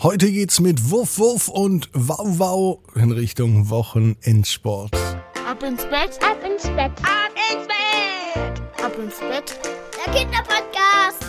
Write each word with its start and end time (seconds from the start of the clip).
Heute 0.00 0.30
geht's 0.30 0.60
mit 0.60 0.92
Wuff 0.92 1.18
Wuff 1.18 1.48
und 1.48 1.90
Wow 1.92 2.38
Wow 2.38 2.78
in 2.94 3.10
Richtung 3.10 3.68
Wochenendsport. 3.68 4.92
Ab 5.44 5.60
ins 5.64 5.82
Bett, 5.86 6.20
ab 6.22 6.38
ins 6.44 6.62
Bett, 6.68 6.92
ab 7.02 7.32
ins 7.34 7.66
Bett, 7.66 8.62
ab 8.80 8.92
ins 8.96 9.18
Bett. 9.18 9.58
Der 10.06 10.14
Kinderpodcast. 10.14 11.26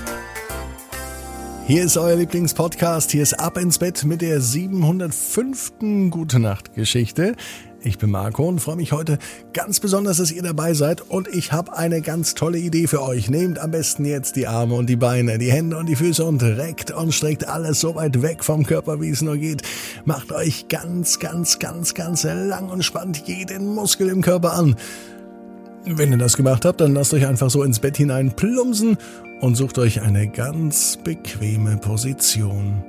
Hier 1.66 1.84
ist 1.84 1.98
euer 1.98 2.16
Lieblingspodcast. 2.16 3.10
Hier 3.10 3.24
ist 3.24 3.40
Ab 3.40 3.58
ins 3.58 3.80
Bett 3.80 4.04
mit 4.04 4.22
der 4.22 4.40
705. 4.40 5.74
Gute 6.12 6.40
Nacht 6.40 6.76
Geschichte. 6.76 7.36
Ich 7.82 7.98
bin 7.98 8.12
Marco 8.12 8.46
und 8.46 8.60
freue 8.60 8.76
mich 8.76 8.92
heute 8.92 9.18
ganz 9.54 9.80
besonders, 9.80 10.18
dass 10.18 10.32
ihr 10.32 10.42
dabei 10.42 10.74
seid. 10.74 11.02
Und 11.10 11.30
ich 11.30 11.54
habe 11.54 11.78
eine 11.78 12.02
ganz 12.02 12.34
tolle 12.34 12.58
Idee 12.58 12.88
für 12.88 13.02
euch. 13.02 13.30
Nehmt 13.30 13.58
am 13.58 13.72
besten 13.72 14.04
jetzt 14.04 14.36
die 14.36 14.48
Arme 14.48 14.76
und 14.76 14.88
die 14.88 14.98
Beine, 14.98 15.38
die 15.38 15.52
Hände 15.52 15.78
und 15.78 15.86
die 15.86 15.96
Füße 15.96 16.26
und 16.26 16.44
reckt 16.44 16.92
und 16.92 17.14
streckt 17.14 17.48
alles 17.48 17.80
so 17.80 17.96
weit 17.96 18.22
weg 18.22 18.44
vom 18.44 18.66
Körper, 18.66 19.00
wie 19.00 19.10
es 19.10 19.22
nur 19.22 19.38
geht. 19.38 19.62
Macht 20.04 20.34
euch 20.34 20.68
ganz, 20.68 21.20
ganz, 21.20 21.60
ganz, 21.60 21.94
ganz 21.94 22.24
lang 22.24 22.70
und 22.70 22.84
spannt 22.84 23.24
jeden 23.28 23.74
Muskel 23.74 24.10
im 24.10 24.22
Körper 24.22 24.54
an. 24.54 24.76
Wenn 25.86 26.12
ihr 26.12 26.18
das 26.18 26.36
gemacht 26.36 26.66
habt, 26.66 26.82
dann 26.82 26.94
lasst 26.94 27.14
euch 27.14 27.26
einfach 27.26 27.50
so 27.50 27.64
ins 27.64 27.80
Bett 27.80 27.96
hinein 27.96 28.36
plumpsen 28.36 28.98
und 29.40 29.56
sucht 29.56 29.78
euch 29.78 30.02
eine 30.02 30.28
ganz 30.28 30.98
bequeme 31.02 31.78
Position. 31.78 32.84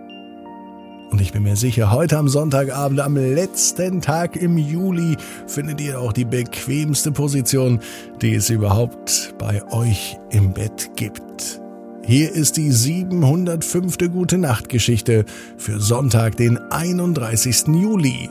Und 1.10 1.20
ich 1.20 1.32
bin 1.32 1.42
mir 1.42 1.56
sicher, 1.56 1.90
heute 1.90 2.18
am 2.18 2.28
Sonntagabend, 2.28 3.00
am 3.00 3.16
letzten 3.16 4.00
Tag 4.00 4.36
im 4.36 4.56
Juli, 4.56 5.16
findet 5.48 5.80
ihr 5.80 6.00
auch 6.00 6.12
die 6.12 6.24
bequemste 6.24 7.10
Position, 7.10 7.80
die 8.22 8.34
es 8.34 8.48
überhaupt 8.48 9.34
bei 9.36 9.60
euch 9.72 10.18
im 10.30 10.54
Bett 10.54 10.90
gibt. 10.94 11.60
Hier 12.04 12.32
ist 12.32 12.56
die 12.56 12.70
705. 12.70 13.98
Gute 14.12 14.38
Nacht 14.38 14.68
Geschichte 14.68 15.24
für 15.58 15.80
Sonntag, 15.80 16.36
den 16.36 16.58
31. 16.58 17.66
Juli. 17.66 18.30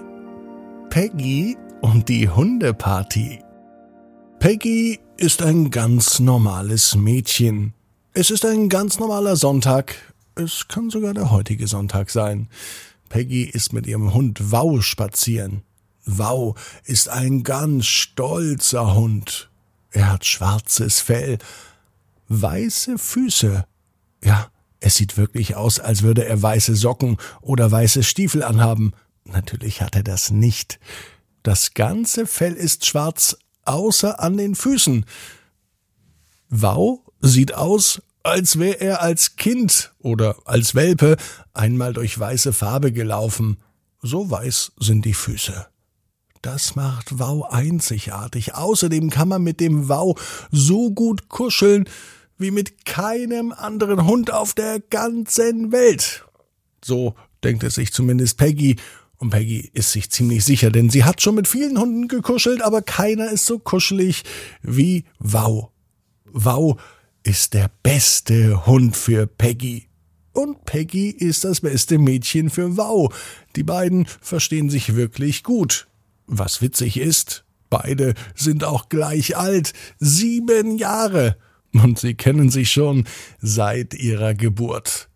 Peggy 0.90 1.58
und 1.82 2.08
die 2.08 2.30
Hundeparty. 2.30 3.42
Peggy 4.40 5.00
ist 5.18 5.42
ein 5.42 5.70
ganz 5.70 6.22
normales 6.22 6.96
Mädchen. 6.96 7.74
Es 8.14 8.32
ist 8.32 8.46
ein 8.46 8.70
ganz 8.70 9.00
normaler 9.00 9.36
Sonntag, 9.36 9.96
es 10.40 10.68
kann 10.68 10.90
sogar 10.90 11.14
der 11.14 11.32
heutige 11.32 11.68
Sonntag 11.68 12.10
sein. 12.10 12.50
Peggy 13.10 13.44
ist 13.44 13.74
mit 13.74 13.86
ihrem 13.88 14.14
Hund 14.14 14.52
Wow 14.52 14.84
spazieren. 14.84 15.64
Wow 16.06 16.60
ist 16.86 17.10
ein 17.10 17.44
ganz 17.44 17.86
stolzer 17.86 18.96
Hund. 18.96 19.50
Er 19.92 20.12
hat 20.12 20.26
schwarzes 20.26 21.00
Fell, 21.00 21.38
weiße 22.28 22.98
Füße. 22.98 23.66
Ja, 24.24 24.50
es 24.80 24.96
sieht 24.96 25.18
wirklich 25.18 25.56
aus, 25.56 25.80
als 25.80 26.04
würde 26.04 26.26
er 26.26 26.42
weiße 26.42 26.76
Socken 26.76 27.18
oder 27.42 27.70
weiße 27.70 28.04
Stiefel 28.04 28.44
anhaben. 28.44 28.94
Natürlich 29.26 29.82
hat 29.82 29.96
er 29.96 30.04
das 30.04 30.32
nicht. 30.32 30.80
Das 31.44 31.74
ganze 31.74 32.26
Fell 32.26 32.54
ist 32.54 32.86
schwarz, 32.86 33.38
außer 33.66 34.20
an 34.20 34.38
den 34.38 34.56
Füßen. 34.56 35.06
Wow 36.50 37.02
sieht 37.22 37.54
aus, 37.54 38.02
als 38.24 38.60
wäre 38.60 38.80
er 38.82 39.02
als 39.02 39.36
Kind 39.36 39.94
oder 40.00 40.38
als 40.46 40.76
Welpe 40.76 41.18
einmal 41.54 41.94
durch 41.94 42.20
weiße 42.20 42.54
Farbe 42.54 42.92
gelaufen. 42.92 43.58
So 44.02 44.30
weiß 44.30 44.74
sind 44.80 45.06
die 45.06 45.14
Füße. 45.14 45.68
Das 46.42 46.76
macht 46.76 47.20
Wow 47.20 47.52
einzigartig. 47.52 48.56
Außerdem 48.56 49.10
kann 49.10 49.28
man 49.28 49.44
mit 49.44 49.60
dem 49.60 49.90
Wow 49.90 50.20
so 50.52 50.92
gut 50.92 51.28
kuscheln 51.28 51.86
wie 52.38 52.52
mit 52.52 52.86
keinem 52.86 53.52
anderen 53.52 54.06
Hund 54.06 54.32
auf 54.32 54.54
der 54.54 54.80
ganzen 54.80 55.74
Welt. 55.74 56.26
So 56.84 57.16
denkt 57.44 57.64
es 57.64 57.76
sich 57.76 57.92
zumindest 57.92 58.38
Peggy. 58.38 58.78
Und 59.18 59.32
Peggy 59.32 59.70
ist 59.74 59.92
sich 59.92 60.10
ziemlich 60.10 60.46
sicher, 60.46 60.72
denn 60.72 60.90
sie 60.90 61.04
hat 61.04 61.22
schon 61.22 61.36
mit 61.36 61.46
vielen 61.46 61.78
Hunden 61.78 62.08
gekuschelt, 62.08 62.62
aber 62.62 62.82
keiner 62.82 63.30
ist 63.30 63.46
so 63.46 63.60
kuschelig 63.60 64.24
wie 64.62 65.04
Wow. 65.20 65.72
Wow 66.32 66.80
ist 67.30 67.54
der 67.54 67.70
beste 67.84 68.66
Hund 68.66 68.98
für 68.98 69.28
Peggy. 69.28 69.88
Und 70.34 70.66
Peggy 70.66 71.12
ist 71.12 71.44
das 71.44 71.62
beste 71.62 72.00
Mädchen 72.00 72.50
für 72.50 72.76
Wow. 72.76 73.14
Die 73.56 73.62
beiden 73.62 74.08
verstehen 74.20 74.72
sich 74.72 74.96
wirklich 74.96 75.44
gut. 75.44 75.88
Was 76.26 76.64
witzig 76.64 76.98
ist, 76.98 77.46
beide 77.70 78.16
sind 78.34 78.64
auch 78.64 78.90
gleich 78.90 79.38
alt, 79.38 79.74
sieben 80.00 80.80
Jahre. 80.80 81.38
Und 81.72 82.00
sie 82.00 82.16
kennen 82.16 82.50
sich 82.50 82.72
schon 82.72 83.06
seit 83.40 83.94
ihrer 83.94 84.34
Geburt. 84.34 85.08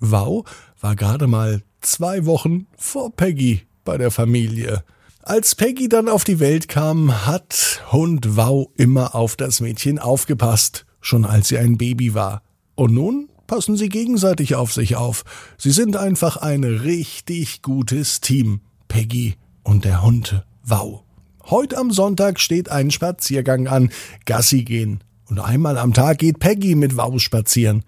Wow 0.00 0.44
war 0.78 0.94
gerade 0.94 1.26
mal 1.26 1.62
zwei 1.80 2.26
Wochen 2.26 2.66
vor 2.76 3.16
Peggy 3.16 3.62
bei 3.82 3.96
der 3.96 4.10
Familie. 4.10 4.84
Als 5.22 5.54
Peggy 5.54 5.88
dann 5.88 6.10
auf 6.10 6.24
die 6.24 6.38
Welt 6.38 6.68
kam, 6.68 7.24
hat 7.24 7.82
Hund 7.92 8.36
Wow 8.36 8.68
immer 8.76 9.14
auf 9.14 9.36
das 9.36 9.62
Mädchen 9.62 9.98
aufgepasst 9.98 10.84
schon 11.04 11.24
als 11.24 11.48
sie 11.48 11.58
ein 11.58 11.76
Baby 11.78 12.14
war. 12.14 12.42
Und 12.74 12.94
nun 12.94 13.28
passen 13.46 13.76
sie 13.76 13.88
gegenseitig 13.88 14.54
auf 14.54 14.72
sich 14.72 14.96
auf. 14.96 15.24
Sie 15.58 15.70
sind 15.70 15.96
einfach 15.96 16.36
ein 16.36 16.64
richtig 16.64 17.62
gutes 17.62 18.20
Team. 18.20 18.60
Peggy 18.88 19.34
und 19.62 19.84
der 19.84 20.02
Hund. 20.02 20.44
Wow. 20.64 21.02
Heute 21.44 21.76
am 21.78 21.90
Sonntag 21.90 22.40
steht 22.40 22.70
ein 22.70 22.90
Spaziergang 22.90 23.66
an. 23.66 23.90
Gassi 24.24 24.64
gehen. 24.64 25.04
Und 25.26 25.40
einmal 25.40 25.78
am 25.78 25.92
Tag 25.92 26.18
geht 26.18 26.38
Peggy 26.38 26.74
mit 26.74 26.96
Wow 26.96 27.20
spazieren. 27.20 27.84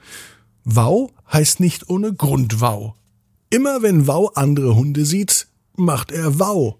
Wow 0.64 1.12
heißt 1.32 1.60
nicht 1.60 1.88
ohne 1.88 2.12
Grund 2.12 2.60
Wow. 2.60 2.94
Immer 3.50 3.82
wenn 3.82 4.06
Wow 4.06 4.32
andere 4.34 4.74
Hunde 4.74 5.04
sieht, 5.04 5.46
macht 5.76 6.10
er 6.12 6.38
Wow. 6.38 6.76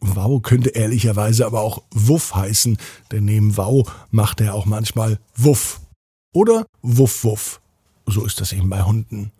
Wow 0.00 0.42
könnte 0.42 0.70
ehrlicherweise 0.70 1.46
aber 1.46 1.60
auch 1.60 1.82
Wuff 1.90 2.34
heißen, 2.34 2.78
denn 3.12 3.24
neben 3.24 3.56
Wow 3.56 3.90
macht 4.10 4.40
er 4.40 4.54
auch 4.54 4.66
manchmal 4.66 5.18
Wuff. 5.36 5.80
Oder 6.32 6.66
Wuff 6.82 7.24
Wuff. 7.24 7.60
So 8.06 8.24
ist 8.24 8.40
das 8.40 8.52
eben 8.52 8.70
bei 8.70 8.82
Hunden. 8.82 9.30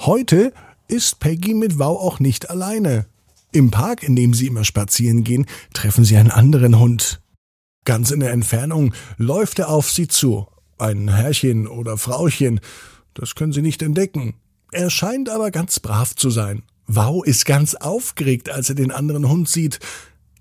Heute 0.00 0.52
ist 0.88 1.20
Peggy 1.20 1.54
mit 1.54 1.78
Wow 1.78 2.00
auch 2.00 2.20
nicht 2.20 2.50
alleine. 2.50 3.06
Im 3.52 3.70
Park, 3.70 4.02
in 4.02 4.16
dem 4.16 4.34
sie 4.34 4.46
immer 4.46 4.64
spazieren 4.64 5.24
gehen, 5.24 5.46
treffen 5.72 6.04
sie 6.04 6.16
einen 6.16 6.30
anderen 6.30 6.78
Hund. 6.78 7.20
Ganz 7.84 8.10
in 8.10 8.20
der 8.20 8.32
Entfernung 8.32 8.92
läuft 9.16 9.58
er 9.58 9.70
auf 9.70 9.90
sie 9.90 10.08
zu. 10.08 10.46
Ein 10.78 11.08
Herrchen 11.08 11.66
oder 11.66 11.96
Frauchen. 11.96 12.60
Das 13.14 13.34
können 13.34 13.52
sie 13.52 13.62
nicht 13.62 13.82
entdecken. 13.82 14.34
Er 14.72 14.90
scheint 14.90 15.30
aber 15.30 15.50
ganz 15.50 15.80
brav 15.80 16.14
zu 16.14 16.28
sein. 16.30 16.62
Wow 16.88 17.24
ist 17.24 17.44
ganz 17.44 17.74
aufgeregt, 17.74 18.48
als 18.48 18.70
er 18.70 18.74
den 18.74 18.90
anderen 18.90 19.28
Hund 19.28 19.48
sieht, 19.48 19.78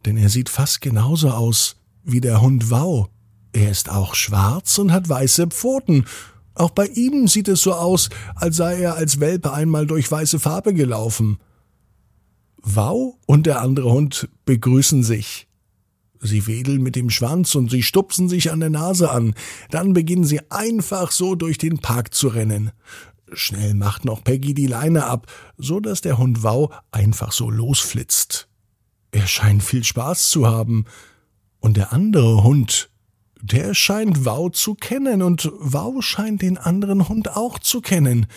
denn 0.05 0.15
er 0.15 0.29
sieht 0.29 0.47
fast 0.47 0.79
genauso 0.79 1.29
aus 1.29 1.75
wie 2.03 2.21
der 2.21 2.41
Hund 2.41 2.71
Wow. 2.71 3.09
Er 3.51 3.69
ist 3.69 3.89
auch 3.89 4.15
schwarz 4.15 4.77
und 4.77 4.91
hat 4.91 5.09
weiße 5.09 5.47
Pfoten. 5.47 6.05
Auch 6.55 6.71
bei 6.71 6.87
ihm 6.87 7.27
sieht 7.27 7.49
es 7.49 7.61
so 7.61 7.73
aus, 7.73 8.09
als 8.35 8.55
sei 8.55 8.79
er 8.79 8.95
als 8.95 9.19
Welpe 9.19 9.51
einmal 9.51 9.85
durch 9.85 10.09
weiße 10.09 10.39
Farbe 10.39 10.73
gelaufen. 10.73 11.37
Wow 12.63 13.15
und 13.25 13.45
der 13.45 13.61
andere 13.61 13.91
Hund 13.91 14.29
begrüßen 14.45 15.03
sich. 15.03 15.47
Sie 16.21 16.47
wedeln 16.47 16.81
mit 16.81 16.95
dem 16.95 17.09
Schwanz 17.09 17.55
und 17.55 17.69
sie 17.69 17.83
stupsen 17.83 18.29
sich 18.29 18.51
an 18.51 18.59
der 18.59 18.69
Nase 18.69 19.11
an. 19.11 19.35
Dann 19.69 19.93
beginnen 19.93 20.23
sie 20.23 20.39
einfach 20.49 21.11
so 21.11 21.35
durch 21.35 21.57
den 21.57 21.79
Park 21.79 22.13
zu 22.13 22.29
rennen. 22.29 22.71
Schnell 23.33 23.73
macht 23.73 24.05
noch 24.05 24.23
Peggy 24.23 24.53
die 24.53 24.67
Leine 24.67 25.05
ab, 25.05 25.27
so 25.57 25.79
dass 25.79 26.01
der 26.01 26.17
Hund 26.17 26.43
Wow 26.43 26.73
einfach 26.91 27.31
so 27.31 27.49
losflitzt. 27.49 28.47
Er 29.11 29.27
scheint 29.27 29.63
viel 29.63 29.83
Spaß 29.83 30.29
zu 30.29 30.47
haben. 30.47 30.85
Und 31.59 31.75
der 31.75 31.91
andere 31.91 32.43
Hund, 32.43 32.89
der 33.41 33.73
scheint 33.73 34.25
Wow 34.25 34.51
zu 34.51 34.75
kennen 34.75 35.21
und 35.21 35.51
Wow 35.59 36.03
scheint 36.03 36.41
den 36.41 36.57
anderen 36.57 37.09
Hund 37.09 37.35
auch 37.35 37.59
zu 37.59 37.81
kennen. 37.81 38.27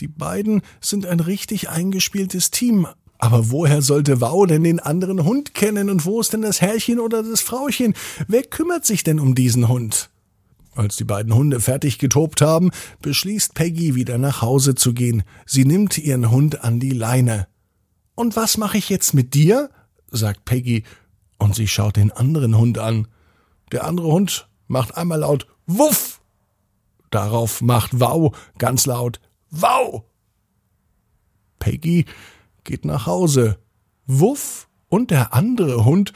Die 0.00 0.08
beiden 0.08 0.62
sind 0.80 1.06
ein 1.06 1.20
richtig 1.20 1.68
eingespieltes 1.68 2.50
Team. 2.50 2.86
Aber 3.18 3.50
woher 3.50 3.82
sollte 3.82 4.22
Wow 4.22 4.46
denn 4.46 4.64
den 4.64 4.80
anderen 4.80 5.24
Hund 5.24 5.54
kennen 5.54 5.90
und 5.90 6.06
wo 6.06 6.20
ist 6.20 6.32
denn 6.32 6.40
das 6.40 6.62
Herrchen 6.62 6.98
oder 6.98 7.22
das 7.22 7.42
Frauchen? 7.42 7.94
Wer 8.26 8.42
kümmert 8.42 8.86
sich 8.86 9.04
denn 9.04 9.20
um 9.20 9.34
diesen 9.34 9.68
Hund? 9.68 10.08
Als 10.74 10.96
die 10.96 11.04
beiden 11.04 11.34
Hunde 11.34 11.60
fertig 11.60 11.98
getobt 11.98 12.40
haben, 12.40 12.70
beschließt 13.02 13.54
Peggy 13.54 13.94
wieder 13.94 14.18
nach 14.18 14.40
Hause 14.42 14.74
zu 14.74 14.94
gehen. 14.94 15.24
Sie 15.44 15.64
nimmt 15.64 15.98
ihren 15.98 16.30
Hund 16.30 16.62
an 16.62 16.78
die 16.78 16.90
Leine. 16.90 17.48
Und 18.14 18.36
was 18.36 18.56
mache 18.56 18.78
ich 18.78 18.88
jetzt 18.88 19.14
mit 19.14 19.34
dir? 19.34 19.70
sagt 20.10 20.44
Peggy, 20.44 20.84
und 21.38 21.54
sie 21.54 21.68
schaut 21.68 21.96
den 21.96 22.12
anderen 22.12 22.56
Hund 22.56 22.78
an. 22.78 23.08
Der 23.72 23.84
andere 23.84 24.08
Hund 24.08 24.48
macht 24.68 24.96
einmal 24.96 25.20
laut 25.20 25.46
Wuff. 25.66 26.20
Darauf 27.10 27.60
macht 27.60 27.98
Wow 27.98 28.36
ganz 28.58 28.86
laut 28.86 29.20
Wow. 29.50 30.04
Peggy 31.58 32.06
geht 32.64 32.84
nach 32.84 33.06
Hause. 33.06 33.58
Wuff 34.06 34.68
und 34.88 35.10
der 35.10 35.34
andere 35.34 35.84
Hund 35.84 36.12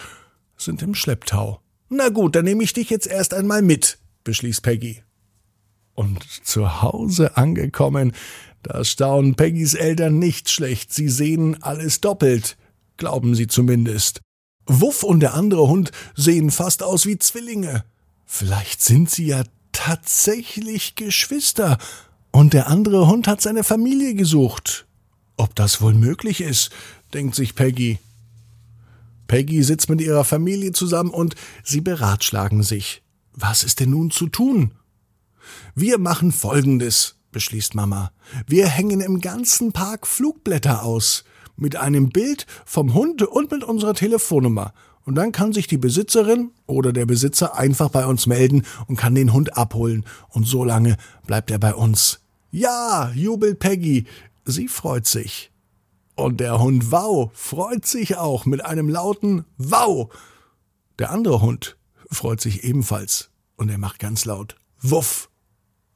sind 0.57 0.83
im 0.83 0.95
Schlepptau. 0.95 1.61
Na 1.89 2.09
gut, 2.09 2.37
dann 2.37 2.45
nehme 2.45 2.63
ich 2.63 2.73
dich 2.73 2.91
jetzt 2.91 3.07
erst 3.07 3.35
einmal 3.35 3.63
mit, 3.63 3.99
beschließt 4.25 4.63
Peggy. 4.63 5.03
Und 5.95 6.25
zu 6.45 6.83
Hause 6.83 7.37
angekommen, 7.37 8.13
Da 8.63 8.83
staunen 8.83 9.35
Peggys 9.35 9.75
Eltern 9.75 10.19
nicht 10.19 10.49
schlecht. 10.49 10.93
Sie 10.93 11.09
sehen 11.11 11.63
alles 11.63 12.01
doppelt. 12.01 12.57
Glauben 12.97 13.35
sie 13.35 13.47
zumindest. 13.47 14.21
Wuff 14.67 15.03
und 15.03 15.21
der 15.21 15.35
andere 15.35 15.69
Hund 15.69 15.93
sehen 16.17 16.51
fast 16.51 16.83
aus 16.83 17.05
wie 17.05 17.19
Zwillinge. 17.19 17.85
Vielleicht 18.25 18.81
sind 18.81 19.11
sie 19.11 19.27
ja 19.27 19.45
tatsächlich 19.73 20.95
Geschwister 20.95 21.77
und 22.31 22.55
der 22.55 22.69
andere 22.69 23.07
Hund 23.07 23.29
hat 23.29 23.43
seine 23.43 23.65
Familie 23.65 24.15
gesucht. 24.15 24.87
Ob 25.37 25.55
das 25.55 25.83
wohl 25.83 25.95
möglich 25.95 26.41
ist, 26.41 26.71
denkt 27.13 27.35
sich 27.35 27.55
Peggy. 27.55 27.99
Peggy 29.27 29.63
sitzt 29.63 29.91
mit 29.91 30.01
ihrer 30.01 30.25
Familie 30.25 30.73
zusammen 30.73 31.11
und 31.11 31.35
sie 31.63 31.81
beratschlagen 31.81 32.63
sich. 32.63 33.04
Was 33.37 33.65
ist 33.65 33.81
denn 33.81 33.91
nun 33.91 34.13
zu 34.13 34.29
tun? 34.29 34.75
Wir 35.75 35.99
machen 35.99 36.31
Folgendes, 36.31 37.17
beschließt 37.33 37.75
Mama. 37.75 38.13
Wir 38.47 38.69
hängen 38.69 39.01
im 39.01 39.21
ganzen 39.21 39.73
Park 39.73 40.07
Flugblätter 40.07 40.85
aus. 40.85 41.25
Mit 41.57 41.77
einem 41.77 42.11
Bild 42.11 42.47
vom 42.65 42.95
Hund 42.95 43.23
und 43.23 43.51
mit 43.51 43.65
unserer 43.65 43.95
Telefonnummer. 43.95 44.73
Und 45.05 45.17
dann 45.17 45.33
kann 45.33 45.53
sich 45.53 45.67
die 45.67 45.79
Besitzerin 45.79 46.53
oder 46.67 46.93
der 46.93 47.07
Besitzer 47.07 47.57
einfach 47.57 47.91
bei 47.91 48.07
uns 48.07 48.27
melden 48.27 48.63
und 48.87 48.97
kann 48.97 49.15
den 49.15 49.33
Hund 49.33 49.57
abholen. 49.57 50.05
Und 50.29 50.47
so 50.47 50.65
lange 50.65 50.97
bleibt 51.27 51.51
er 51.51 51.59
bei 51.59 51.75
uns. 51.75 52.21
Ja, 52.53 53.11
jubelt 53.15 53.59
Peggy. 53.59 54.07
Sie 54.45 54.69
freut 54.69 55.07
sich. 55.07 55.51
Und 56.15 56.39
der 56.39 56.61
Hund 56.61 56.93
Wow 56.93 57.31
freut 57.35 57.85
sich 57.85 58.17
auch 58.17 58.47
mit 58.47 58.65
einem 58.65 58.89
lauten 58.89 59.45
Wow. 59.59 60.13
Der 60.99 61.11
andere 61.11 61.41
Hund 61.41 61.77
freut 62.15 62.41
sich 62.41 62.65
ebenfalls 62.65 63.31
und 63.57 63.69
er 63.69 63.79
macht 63.79 63.99
ganz 63.99 64.25
laut 64.25 64.57
Wuff. 64.81 65.31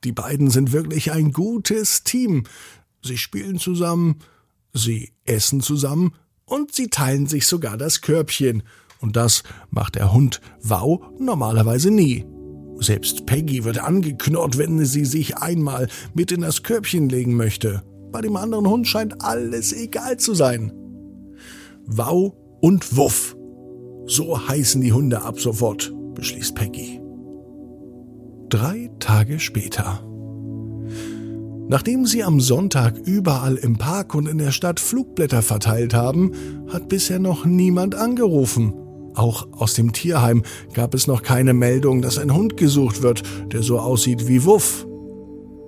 Die 0.05 0.12
beiden 0.12 0.50
sind 0.50 0.73
wirklich 0.73 1.12
ein 1.12 1.32
gutes 1.32 2.05
Team. 2.05 2.44
Sie 3.03 3.19
spielen 3.19 3.59
zusammen, 3.59 4.20
sie 4.73 5.12
essen 5.25 5.61
zusammen 5.61 6.15
und 6.44 6.75
sie 6.75 6.88
teilen 6.88 7.26
sich 7.26 7.47
sogar 7.47 7.76
das 7.76 8.00
Körbchen. 8.00 8.62
Und 9.00 9.17
das 9.17 9.43
macht 9.70 9.94
der 9.97 10.12
Hund 10.12 10.41
Wow 10.62 11.03
normalerweise 11.19 11.91
nie. 11.91 12.25
Selbst 12.81 13.26
Peggy 13.26 13.65
wird 13.65 13.79
angeknurrt, 13.79 14.56
wenn 14.56 14.85
sie 14.85 15.05
sich 15.05 15.37
einmal 15.37 15.88
mit 16.15 16.31
in 16.31 16.43
das 16.43 16.62
Körbchen 16.62 17.09
legen 17.09 17.35
möchte. 17.35 17.82
Bei 18.12 18.20
dem 18.20 18.37
anderen 18.37 18.69
Hund 18.69 18.87
scheint 18.87 19.23
alles 19.23 19.73
egal 19.73 20.17
zu 20.17 20.35
sein. 20.35 20.73
Wow 21.87 22.35
und 22.61 22.97
Wuff. 22.97 23.37
So 24.06 24.49
heißen 24.49 24.81
die 24.81 24.93
Hunde 24.93 25.23
ab 25.23 25.38
sofort, 25.38 25.93
beschließt 26.19 26.56
Peggy. 26.56 27.00
Drei 28.49 28.91
Tage 28.99 29.38
später. 29.38 30.05
Nachdem 31.69 32.06
sie 32.06 32.25
am 32.25 32.41
Sonntag 32.41 32.99
überall 33.05 33.55
im 33.55 33.79
Park 33.79 34.17
und 34.17 34.26
in 34.26 34.38
der 34.38 34.50
Stadt 34.50 34.81
Flugblätter 34.81 35.43
verteilt 35.43 35.94
haben, 35.94 36.32
hat 36.73 36.88
bisher 36.88 37.20
noch 37.20 37.44
niemand 37.44 37.94
angerufen. 37.94 38.75
Auch 39.15 39.47
aus 39.53 39.75
dem 39.75 39.93
Tierheim 39.93 40.43
gab 40.75 40.94
es 40.94 41.06
noch 41.06 41.23
keine 41.23 41.55
Meldung, 41.55 42.03
dass 42.03 42.19
ein 42.19 42.35
Hund 42.35 42.56
gesucht 42.56 43.03
wird, 43.03 43.23
der 43.53 43.62
so 43.62 43.79
aussieht 43.79 44.26
wie 44.26 44.44
Wuff. 44.44 44.88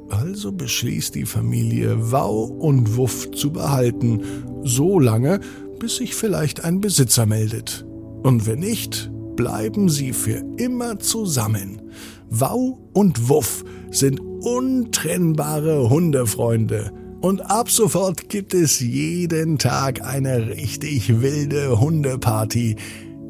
Also 0.08 0.50
beschließt 0.50 1.14
die 1.14 1.26
Familie, 1.26 2.11
Wow 2.11 2.50
und 2.50 2.97
Wuff 2.97 3.31
zu 3.31 3.52
behalten, 3.52 4.23
so 4.64 4.99
lange, 4.99 5.38
bis 5.79 5.97
sich 5.97 6.17
vielleicht 6.17 6.64
ein 6.64 6.81
Besitzer 6.81 7.25
meldet. 7.26 7.87
Und 8.25 8.47
wenn 8.47 8.58
nicht, 8.58 9.10
bleiben 9.40 9.88
sie 9.88 10.12
für 10.12 10.44
immer 10.58 10.98
zusammen. 10.98 11.81
Wow 12.28 12.78
und 12.92 13.31
Wuff 13.31 13.64
sind 13.90 14.20
untrennbare 14.20 15.88
Hundefreunde. 15.88 16.92
Und 17.22 17.40
ab 17.50 17.70
sofort 17.70 18.28
gibt 18.28 18.52
es 18.52 18.81
jeden 18.81 19.56
Tag 19.56 20.04
eine 20.04 20.50
richtig 20.50 21.22
wilde 21.22 21.81
Hundeparty 21.81 22.76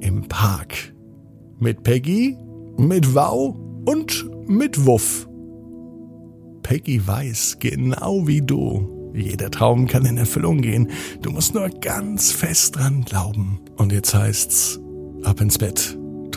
im 0.01 0.23
Park. 0.23 0.93
Mit 1.61 1.85
Peggy, 1.85 2.37
mit 2.77 3.15
Wow 3.15 3.55
und 3.85 4.29
mit 4.49 4.85
Wuff. 4.85 5.29
Peggy 6.65 7.07
weiß, 7.07 7.59
genau 7.61 8.27
wie 8.27 8.43
du. 8.43 9.13
Jeder 9.15 9.49
Traum 9.53 9.87
kann 9.87 10.05
in 10.05 10.17
Erfüllung 10.17 10.61
gehen. 10.61 10.89
Du 11.23 11.31
musst 11.31 11.55
nur 11.55 11.69
ganz 11.69 12.33
fest 12.33 12.75
dran 12.75 13.05
glauben. 13.05 13.61
Und 13.77 13.93
jetzt 13.93 14.13
heißt's, 14.13 14.81
ab 15.25 15.41
ins 15.41 15.59
Bett, 15.59 15.99